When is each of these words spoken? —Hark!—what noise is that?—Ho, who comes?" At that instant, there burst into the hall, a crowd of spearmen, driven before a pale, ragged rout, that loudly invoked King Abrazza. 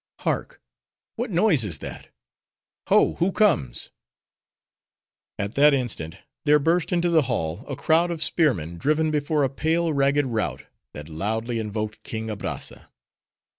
—Hark!—what 0.21 1.29
noise 1.29 1.63
is 1.63 1.77
that?—Ho, 1.77 3.13
who 3.19 3.31
comes?" 3.31 3.91
At 5.37 5.53
that 5.53 5.75
instant, 5.75 6.23
there 6.43 6.57
burst 6.57 6.91
into 6.91 7.11
the 7.11 7.21
hall, 7.29 7.63
a 7.69 7.75
crowd 7.75 8.09
of 8.09 8.23
spearmen, 8.23 8.79
driven 8.79 9.11
before 9.11 9.43
a 9.43 9.47
pale, 9.51 9.93
ragged 9.93 10.25
rout, 10.25 10.63
that 10.93 11.07
loudly 11.07 11.59
invoked 11.59 12.01
King 12.01 12.31
Abrazza. 12.31 12.87